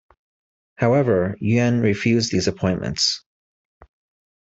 However, 0.77 1.37
Yuan 1.41 1.79
refused 1.81 2.31
these 2.31 2.47
appointments. 2.47 3.23